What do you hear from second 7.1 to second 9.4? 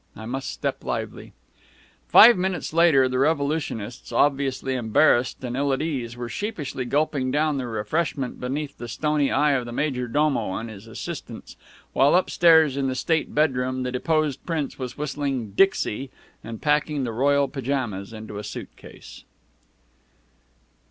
down their refreshment beneath the stony